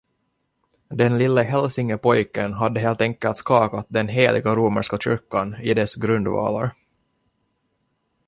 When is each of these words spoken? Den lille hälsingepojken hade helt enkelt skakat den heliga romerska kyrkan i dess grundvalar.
Den 0.89 1.17
lille 1.17 1.43
hälsingepojken 1.43 2.53
hade 2.53 2.79
helt 2.79 3.01
enkelt 3.01 3.37
skakat 3.37 3.85
den 3.89 4.07
heliga 4.07 4.55
romerska 4.55 4.97
kyrkan 4.97 5.55
i 5.61 5.73
dess 5.73 5.95
grundvalar. 5.95 6.71